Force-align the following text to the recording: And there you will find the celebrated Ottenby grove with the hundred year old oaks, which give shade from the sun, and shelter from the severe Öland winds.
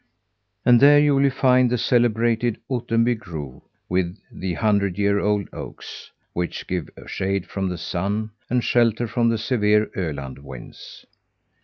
And 0.65 0.79
there 0.79 0.97
you 0.97 1.13
will 1.13 1.29
find 1.29 1.69
the 1.69 1.77
celebrated 1.77 2.59
Ottenby 2.71 3.13
grove 3.19 3.61
with 3.87 4.17
the 4.31 4.55
hundred 4.55 4.97
year 4.97 5.19
old 5.19 5.47
oaks, 5.53 6.09
which 6.33 6.65
give 6.65 6.89
shade 7.05 7.45
from 7.45 7.69
the 7.69 7.77
sun, 7.77 8.31
and 8.49 8.63
shelter 8.63 9.07
from 9.07 9.29
the 9.29 9.37
severe 9.37 9.91
Öland 9.95 10.39
winds. 10.39 11.05